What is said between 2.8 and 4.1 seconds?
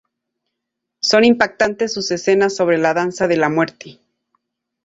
danza de la muerte.